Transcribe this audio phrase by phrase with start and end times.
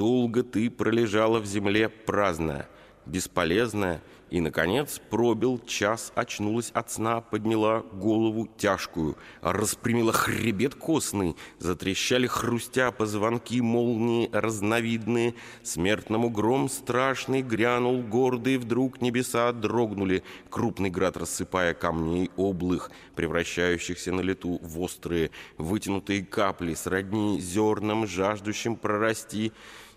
[0.00, 2.70] Долго ты пролежала в земле праздная,
[3.04, 4.00] бесполезная,
[4.30, 12.92] и, наконец, пробил час, очнулась от сна, подняла голову тяжкую, распрямила хребет костный, затрещали хрустя
[12.92, 22.30] позвонки молнии разновидные, смертному гром страшный грянул гордый, вдруг небеса дрогнули, крупный град рассыпая камней
[22.38, 29.52] облых, превращающихся на лету в острые, вытянутые капли, сродни зернам, жаждущим прорасти,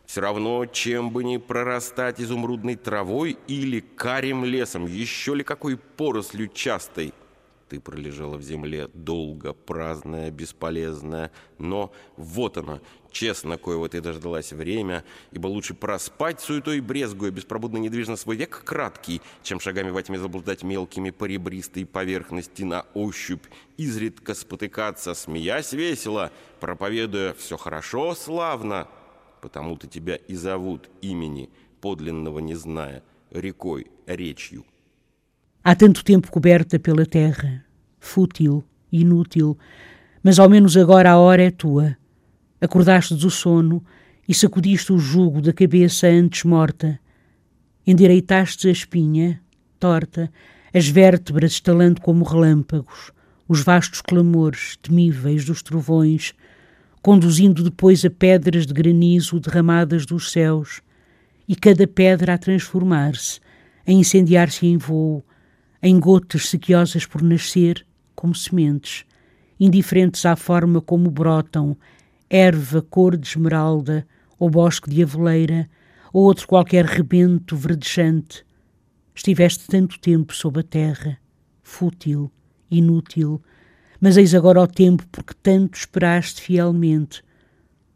[0.06, 6.48] все равно, чем бы ни прорастать изумрудной травой или карим лесом, еще ли какой порослью
[6.48, 7.14] частой.
[7.70, 12.82] Ты пролежала в земле долго, праздная, бесполезная, но вот оно,
[13.12, 19.22] честно, коего ты дождалась время, ибо лучше проспать суетой брезгуя, беспробудно недвижно свой век краткий,
[19.42, 23.46] чем шагами во тьме заблуждать мелкими по ребристой поверхности на ощупь,
[23.78, 28.88] изредка спотыкаться, смеясь весело, проповедуя «все хорошо, славно»,
[29.43, 31.49] потому-то тебя и зовут имени,
[31.81, 34.65] подлинного не зная, рекой, речью.
[35.63, 37.65] Há tanto tempo coberta pela terra,
[38.01, 39.59] fútil, inútil,
[40.23, 41.97] mas ao menos agora a hora é tua.
[42.61, 43.85] Acordaste do sono
[44.27, 46.99] e sacudiste o jugo da cabeça antes morta.
[47.87, 49.41] Endireitaste a espinha,
[49.79, 50.31] torta,
[50.73, 53.13] as vértebras estalando como relâmpagos,
[53.47, 56.35] os vastos clamores temíveis dos trovões,
[57.04, 60.82] conduzindo depois a pedras de granizo derramadas dos céus,
[61.46, 63.42] e cada pedra a transformar-se,
[63.86, 65.22] a incendiar-se em voo,
[65.82, 69.04] em gotas sequiosas por nascer, como sementes,
[69.60, 71.76] indiferentes à forma como brotam,
[72.30, 74.08] erva cor de esmeralda,
[74.40, 75.70] ou bosque de aveleira,
[76.14, 78.46] ou outro qualquer rebento verdejante.
[79.14, 81.18] Estiveste tanto tempo sob a terra,
[81.62, 82.32] fútil,
[82.72, 83.42] inútil,
[84.04, 87.24] mas eis agora o tempo porque tanto esperaste fielmente,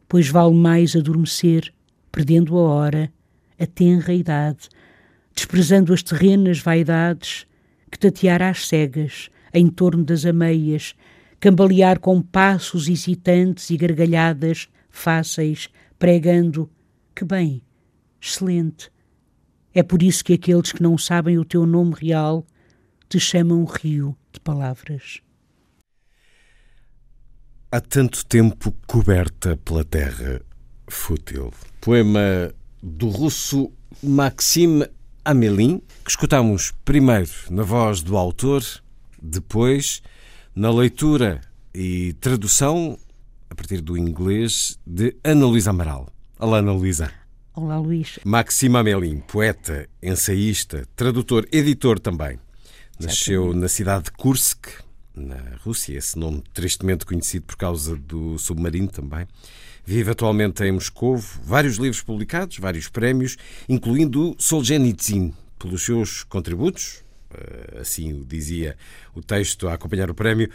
[0.07, 1.73] pois vale mais adormecer,
[2.09, 3.13] perdendo a hora,
[3.59, 4.69] a tenra idade,
[5.35, 7.45] desprezando as terrenas vaidades,
[7.91, 10.95] que tatear às cegas, em torno das ameias,
[11.41, 15.67] cambalear com passos hesitantes e gargalhadas fáceis,
[15.99, 16.71] pregando
[17.13, 17.61] que bem,
[18.21, 18.89] excelente.
[19.73, 22.47] É por isso que aqueles que não sabem o teu nome real
[23.09, 25.26] te chamam rio de palavras.
[27.69, 30.41] Há tanto tempo coberta pela terra
[30.87, 31.51] fútil.
[31.81, 33.69] Poema do russo
[34.01, 34.83] Maxim
[35.25, 38.63] Amelin, que escutamos primeiro na voz do autor,
[39.21, 40.01] depois
[40.55, 41.41] na leitura
[41.73, 42.97] e tradução,
[43.49, 46.07] a partir do inglês, de Ana Luísa Amaral.
[46.39, 47.11] Olá, Ana Luísa.
[47.53, 48.17] Olá, Luís.
[48.23, 52.39] Maxim Amelin, poeta, ensaísta, tradutor, editor também.
[52.97, 53.61] Nasceu Exatamente.
[53.61, 54.86] na cidade de Kursk,
[55.19, 59.27] na Rússia, esse nome tristemente conhecido por causa do submarino também.
[59.85, 67.79] Vive atualmente em Moscou, vários livros publicados, vários prémios, incluindo Solzhenitsyn, pelos seus contributos, eh,
[67.81, 68.77] assim dizia
[69.15, 70.49] o texto a acompanhar o prémio,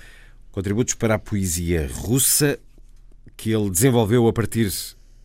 [0.51, 2.59] contributos para a poesia russa
[3.37, 4.71] que ele desenvolveu a partir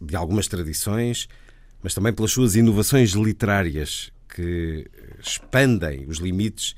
[0.02, 1.28] de algumas tradições,
[1.84, 4.88] mas também pelas suas inovações literárias que
[5.20, 6.76] expandem os limites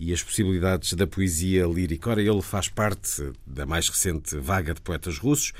[0.00, 2.08] e as possibilidades da poesia lírica.
[2.10, 5.52] Ora, ele faz parte da mais recente vaga de poetas russos,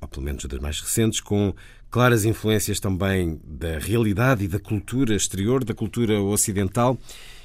[0.00, 1.54] ou pelo menos das mais recentes, com
[1.90, 6.98] claras influências também da realidade e da cultura exterior, da cultura ocidental.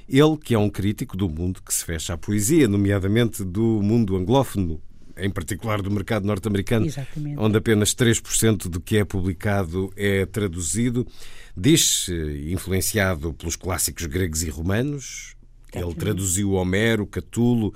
[0.08, 4.16] Ele, que é um crítico do mundo que se fecha à poesia, nomeadamente do mundo
[4.16, 4.82] anglófono,
[5.18, 6.88] em particular do mercado norte-americano,
[7.38, 11.06] onde apenas 3% do que é publicado é traduzido,
[11.56, 12.08] diz
[12.48, 15.36] influenciado pelos clássicos gregos e romanos,
[15.74, 17.74] ele traduziu Homero, Catulo,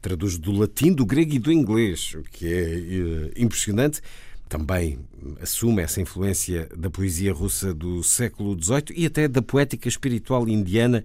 [0.00, 4.00] traduz do latim, do grego e do inglês, o que é uh, impressionante.
[4.48, 4.98] Também
[5.42, 11.04] assume essa influência da poesia russa do século XVIII e até da poética espiritual indiana,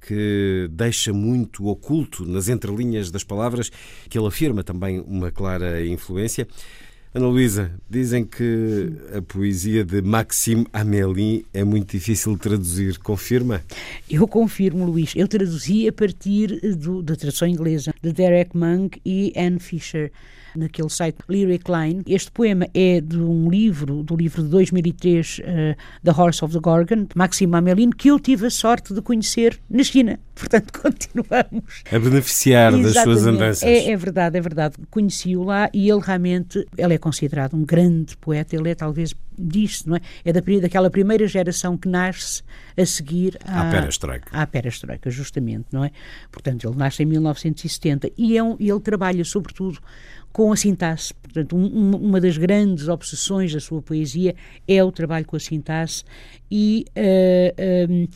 [0.00, 3.70] que deixa muito oculto nas entrelinhas das palavras,
[4.08, 6.48] que ele afirma também uma clara influência.
[7.14, 12.98] Ana Luísa, dizem que a poesia de Maxime Amélie é muito difícil de traduzir.
[13.00, 13.62] Confirma?
[14.08, 15.12] Eu confirmo, Luís.
[15.14, 20.10] Eu traduzi a partir do, da tradução inglesa de Derek Monk e Anne Fisher
[20.56, 22.02] naquele site Lyric Line.
[22.06, 25.42] Este poema é de um livro, do livro de 2003, uh,
[26.02, 29.58] The Horse of the Gorgon, de Maxime Amelin, que eu tive a sorte de conhecer
[29.68, 30.18] na China.
[30.34, 31.82] Portanto, continuamos.
[31.90, 32.94] A beneficiar Exatamente.
[32.94, 33.62] das suas andanças.
[33.62, 34.76] É, é verdade, é verdade.
[34.90, 39.88] Conheci-o lá e ele realmente, ele é considerado um grande poeta, ele é talvez disso,
[39.88, 40.00] não é?
[40.24, 42.42] É da, daquela primeira geração que nasce
[42.76, 44.28] a seguir à, à perestroika.
[44.32, 45.90] À perestroika, justamente, não é?
[46.30, 49.78] Portanto, ele nasce em 1970 e é um, ele trabalha sobretudo
[50.32, 51.14] com a sintaxe.
[51.14, 54.34] Portanto, um, uma das grandes obsessões da sua poesia
[54.68, 56.04] é o trabalho com a sintaxe
[56.54, 58.06] e uh, um,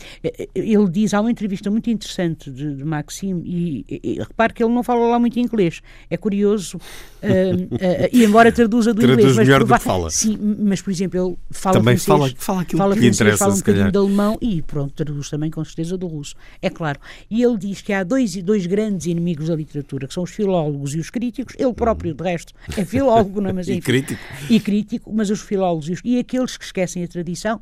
[0.54, 4.74] ele diz, há uma entrevista muito interessante de, de Maxime e, e, repare que ele
[4.74, 5.80] não fala lá muito inglês,
[6.10, 6.80] é curioso uh,
[7.24, 10.10] uh, e embora traduza do Traduz inglês, mas melhor do que fala.
[10.10, 13.38] Sim, mas por exemplo, ele fala também francês, fala, fala aquilo fala que francês, interessa,
[13.38, 13.92] fala um bocadinho calhar.
[13.92, 17.00] de alemão e pronto, traduz também com certeza do russo, é claro.
[17.30, 20.94] E ele diz que há dois, dois grandes inimigos da literatura, que são os filólogos
[20.94, 23.52] e os críticos, ele próprio, de resto, é filólogo, não é?
[23.52, 24.20] Mas, e crítico.
[24.48, 27.60] E crítico, mas os filólogos e, os, e aqueles que esquecem a tradição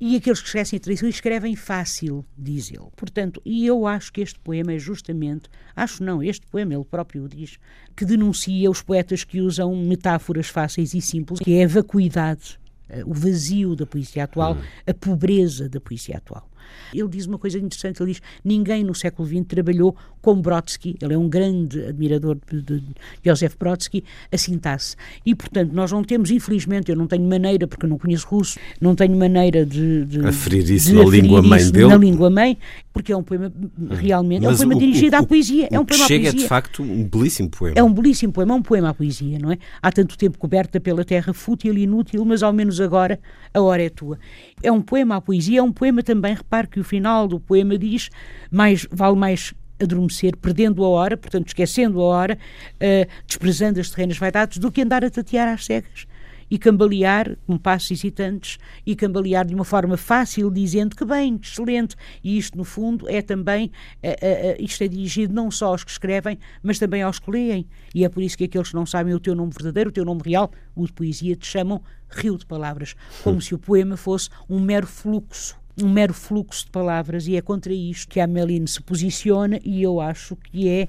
[0.00, 2.88] e aqueles que esquecem a tradição escrevem fácil, diz ele.
[2.94, 7.24] Portanto, e eu acho que este poema é justamente, acho não, este poema ele próprio
[7.24, 7.58] o diz,
[7.96, 12.58] que denuncia os poetas que usam metáforas fáceis e simples, que é a vacuidade,
[12.88, 14.62] eh, o vazio da poesia atual, hum.
[14.86, 16.46] a pobreza da poesia atual.
[16.94, 21.14] Ele diz uma coisa interessante, ele diz, ninguém no século XX trabalhou como Brodsky, ele
[21.14, 22.82] é um grande admirador de, de
[23.24, 24.02] Joseph Brodsky,
[24.32, 24.96] a sintaxe.
[25.24, 28.58] E, portanto, nós não temos, infelizmente, eu não tenho maneira, porque eu não conheço russo,
[28.80, 30.04] não tenho maneira de...
[30.04, 31.86] de aferir isso na língua-mãe dele.
[31.86, 32.58] Na língua-mãe,
[32.92, 33.52] porque é um poema
[33.90, 35.68] realmente, Mas é um poema o, dirigido o, à poesia.
[35.70, 36.40] É um poema chega à poesia.
[36.40, 37.78] é, de facto, um belíssimo poema.
[37.78, 39.58] É um belíssimo poema, é um poema à poesia, não é?
[39.80, 43.20] Há tanto tempo coberta pela terra, fútil e inútil, mas ao menos agora
[43.54, 44.18] a hora é tua.
[44.62, 47.78] É um poema à poesia, é um poema também, repare que o final do poema
[47.78, 48.10] diz,
[48.50, 52.38] mais, vale mais adormecer, perdendo a hora, portanto esquecendo a hora,
[52.74, 56.06] uh, desprezando as terrenas vaidades, do que andar a tatear às cegas
[56.50, 61.96] e cambalear com passos hesitantes e cambalear de uma forma fácil, dizendo que bem, excelente.
[62.22, 63.70] E isto, no fundo, é também,
[64.04, 67.66] uh, uh, isto é dirigido não só aos que escrevem, mas também aos que leem.
[67.94, 70.04] E é por isso que aqueles que não sabem o teu nome verdadeiro, o teu
[70.04, 72.94] nome real, o de poesia, te chamam rio de palavras,
[73.24, 77.42] como se o poema fosse um mero fluxo um mero fluxo de palavras e é
[77.42, 80.88] contra isto que a Ameline se posiciona e eu acho que é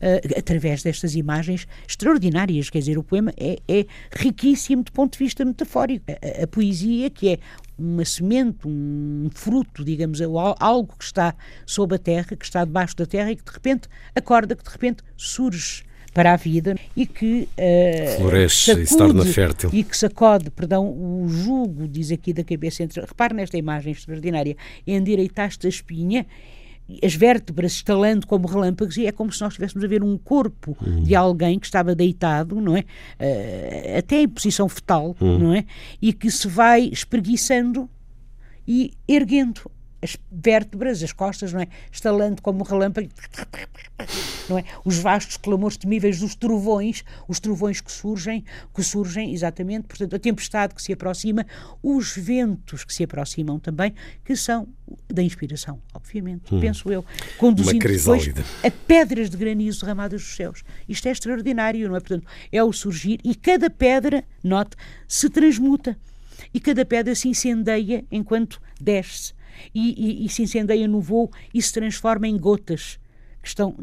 [0.00, 5.24] uh, através destas imagens extraordinárias, quer dizer, o poema é, é riquíssimo do ponto de
[5.24, 6.04] vista metafórico.
[6.10, 7.38] A, a, poesia, que é
[7.76, 11.34] uma semente, um fruto, digamos, algo que está
[11.66, 14.70] sob a terra, que está debaixo da terra e que de repente acorda, que de
[14.70, 15.82] repente surge
[16.18, 19.70] para a vida e que uh, floresce sacude, e se torna fértil.
[19.72, 23.00] E que sacode, perdão, o jugo, diz aqui da cabeça entre.
[23.02, 24.56] Repare nesta imagem extraordinária.
[24.84, 26.26] Endireitaste a espinha
[27.02, 30.76] as vértebras estalando como relâmpagos e é como se nós estivéssemos a ver um corpo
[30.80, 31.04] uhum.
[31.04, 32.80] de alguém que estava deitado, não é?
[32.80, 35.38] Uh, até em posição fetal, uhum.
[35.38, 35.66] não é?
[36.02, 37.88] E que se vai espreguiçando
[38.66, 39.70] e erguendo
[40.00, 41.68] as vértebras, as costas, não é?
[41.90, 43.08] Estalando como um relâmpago,
[44.48, 44.64] não é?
[44.84, 48.44] Os vastos clamores temíveis dos trovões, os trovões que surgem,
[48.74, 51.44] que surgem exatamente, portanto, a tempestade que se aproxima,
[51.82, 53.92] os ventos que se aproximam também,
[54.24, 54.68] que são
[55.08, 56.60] da inspiração, obviamente, hum.
[56.60, 57.04] penso eu,
[57.36, 58.28] conduzindo depois
[58.64, 60.62] a pedras de granizo derramadas dos céus.
[60.88, 62.00] Isto é extraordinário, não é?
[62.00, 65.96] Portanto, é o surgir e cada pedra, note, se transmuta
[66.54, 69.36] e cada pedra se incendeia enquanto desce
[69.74, 72.98] e, e, e se incendeia no voo e se transforma em gotas
[73.42, 73.76] que estão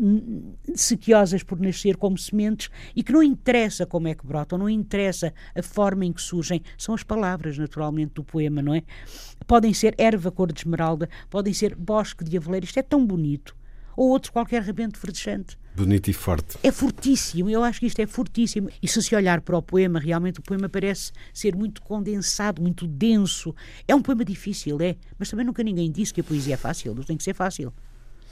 [0.76, 5.34] sequiosas por nascer como sementes e que não interessa como é que brotam, não interessa
[5.56, 8.84] a forma em que surgem, são as palavras, naturalmente, do poema, não é?
[9.48, 13.56] Podem ser erva cor de esmeralda, podem ser bosque de aveleiro, isto é tão bonito.
[13.96, 15.58] Ou outro qualquer rebento verdejante.
[15.76, 16.58] Bonito e forte.
[16.64, 18.70] É fortíssimo, eu acho que isto é fortíssimo.
[18.82, 22.88] E se se olhar para o poema, realmente o poema parece ser muito condensado, muito
[22.88, 23.54] denso.
[23.86, 26.96] É um poema difícil, é, mas também nunca ninguém disse que a poesia é fácil,
[26.96, 27.74] não tem que ser fácil.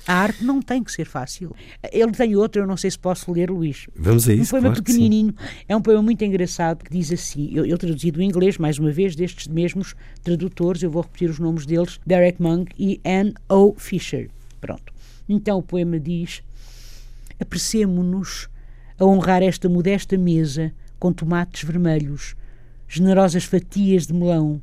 [0.06, 1.56] A arte não tem que ser fácil.
[1.92, 3.88] Ele tem outro, eu não sei se posso ler, Luís.
[3.96, 4.44] Vamos a isso.
[4.44, 5.34] Um poema claro pequenininho.
[5.68, 8.92] É um poema muito engraçado que diz assim: eu, eu traduzi do inglês, mais uma
[8.92, 13.74] vez, destes mesmos tradutores, eu vou repetir os nomes deles: Derek Monk e Anne O.
[13.78, 14.30] Fisher.
[14.60, 14.94] Pronto.
[15.28, 16.44] Então o poema diz
[17.44, 18.50] apressemo-nos
[18.98, 22.36] a honrar esta modesta mesa com tomates vermelhos,
[22.88, 24.62] generosas fatias de melão,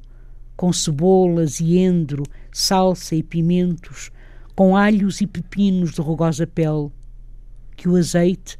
[0.56, 4.10] com cebolas e endro, salsa e pimentos,
[4.54, 6.90] com alhos e pepinos de rugosa pele,
[7.76, 8.58] que o azeite,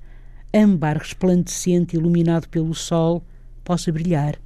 [0.55, 3.25] âmbar resplandecente iluminado pelo sol,
[3.63, 4.37] possa brilhar.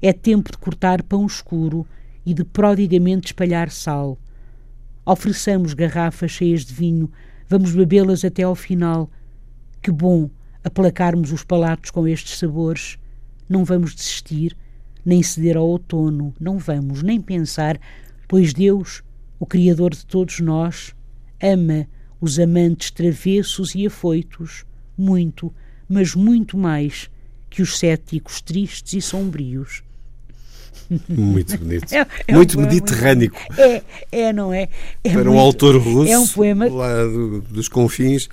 [0.00, 1.86] É tempo de cortar pão escuro
[2.24, 4.18] e de prodigamente espalhar sal.
[5.06, 7.10] Ofereçamos garrafas cheias de vinho,
[7.48, 9.10] vamos bebê-las até ao final.
[9.82, 10.30] Que bom
[10.62, 12.98] aplacarmos os palatos com estes sabores.
[13.48, 14.56] Não vamos desistir,
[15.04, 17.78] nem ceder ao outono, não vamos nem pensar,
[18.26, 19.02] pois Deus,
[19.38, 20.94] o Criador de todos nós,
[21.42, 21.86] ama
[22.20, 24.64] os amantes travessos e afoitos,
[24.96, 25.52] muito,
[25.86, 27.10] mas muito mais
[27.50, 29.82] que os céticos tristes e sombrios.
[31.08, 31.92] Muito bonito.
[31.92, 33.32] É, é muito um mediterrâneo.
[33.56, 34.68] É, é, não é?
[35.02, 35.32] é Para muito...
[35.32, 38.28] um autor russo é um poema lá do, dos confins.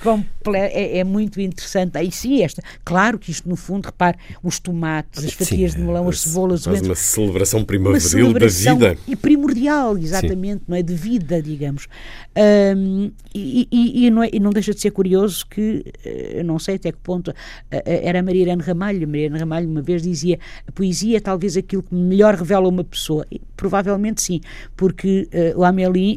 [0.54, 1.98] É, é, muito interessante.
[1.98, 2.62] Aí sim, esta.
[2.84, 6.64] Claro que isto, no fundo, repare, os tomates, as fatias sim, de melão, as cebolas.
[6.64, 9.02] Faz uma celebração primaveril uma celebração da vida.
[9.08, 10.66] E primordial, exatamente, sim.
[10.68, 10.84] não é?
[10.84, 11.88] De vida, digamos.
[12.36, 16.60] Um, e, e, e, não é, e, não deixa de ser curioso que, eh, não
[16.60, 17.34] sei até que ponto,
[17.70, 19.08] eh, eh, era a Maria Irene Ramalho.
[19.08, 22.84] Maria Irene Ramalho uma vez dizia a poesia é talvez aquilo que melhor revela uma
[22.84, 23.26] pessoa.
[23.56, 24.42] Provavelmente sim,
[24.76, 25.60] porque uh,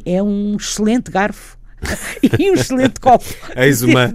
[0.05, 1.59] é um excelente garfo
[2.39, 3.25] e um excelente copo.
[3.57, 4.13] Eis, uma,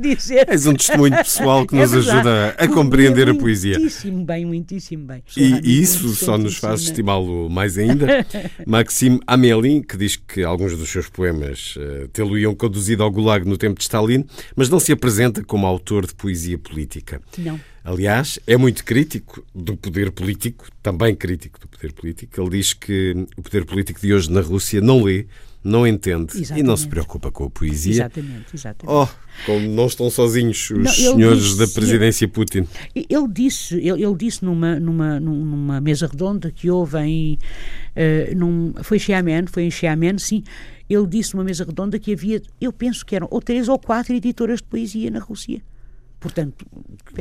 [0.50, 3.78] eis um testemunho pessoal que é nos ajuda a compreender a poesia.
[3.80, 5.24] Muitíssimo bem, muitíssimo bem.
[5.36, 8.26] E, e isso só nos faz estimá-lo mais ainda.
[8.66, 13.48] Maxime Amelin, que diz que alguns dos seus poemas uh, tê-lo iam conduzido ao Gulag
[13.48, 14.26] no tempo de Stalin,
[14.56, 17.22] mas não se apresenta como autor de poesia política.
[17.38, 17.60] Não.
[17.84, 22.40] Aliás, é muito crítico do poder político, também crítico do poder político.
[22.40, 25.26] Ele diz que o poder político de hoje na Rússia não lê
[25.64, 26.60] não entende exatamente.
[26.60, 27.92] e não se preocupa com a poesia.
[27.92, 28.88] Exatamente, exatamente.
[28.88, 29.08] Oh,
[29.46, 32.68] como não estão sozinhos os não, senhores disse, da presidência ele, Putin.
[32.96, 37.38] Ele disse, ele, ele, disse numa, numa, numa mesa redonda que houve em.
[37.96, 40.44] Uh, num, foi Xiamen, foi em Xiamen, sim.
[40.90, 44.14] Ele disse numa mesa redonda que havia, eu penso que eram ou três ou quatro
[44.14, 45.62] editoras de poesia na Rússia.
[46.20, 46.66] Portanto,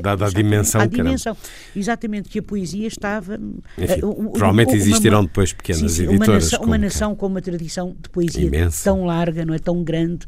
[0.02, 1.36] dada a dimensão, a dimensão
[1.74, 3.38] exatamente que a poesia estava.
[3.78, 6.28] Enfim, uh, provavelmente uma, existirão depois pequenas sim, sim, editoras.
[6.28, 8.82] Uma nação, uma nação com uma tradição de poesia imensa.
[8.82, 10.26] tão larga, não é tão grande,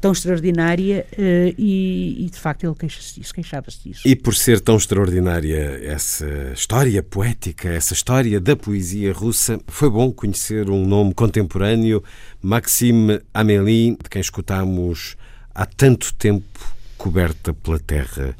[0.00, 4.02] tão extraordinária uh, e, e, de facto ele queixa-se disso, queixava-se disso.
[4.06, 10.12] E por ser tão extraordinária essa história poética, essa história da poesia russa, foi bom
[10.12, 12.00] conhecer um nome contemporâneo,
[12.40, 15.16] Maxime Amélie, de quem escutamos
[15.52, 16.73] há tanto tempo
[17.04, 18.34] coberta pela terra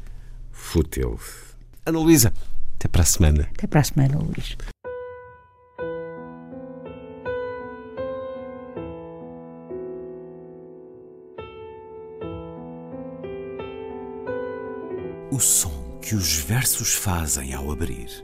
[0.51, 1.19] fútil.
[1.85, 2.33] Ana Luísa,
[2.73, 3.47] até para a semana.
[3.53, 4.57] Até para a semana, Luís.
[15.31, 18.23] O som que os versos fazem ao abrir.